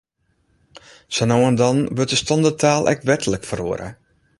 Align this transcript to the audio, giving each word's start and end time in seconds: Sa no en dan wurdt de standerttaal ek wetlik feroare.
Sa 1.15 1.23
no 1.27 1.37
en 1.49 1.55
dan 1.61 1.77
wurdt 1.95 2.13
de 2.13 2.19
standerttaal 2.23 2.83
ek 2.93 3.05
wetlik 3.07 3.43
feroare. 3.49 3.87